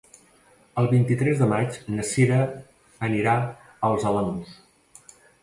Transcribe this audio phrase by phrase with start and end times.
[0.83, 2.39] El vint-i-tres de maig na Cira
[3.09, 3.37] anirà
[3.91, 4.59] als Alamús.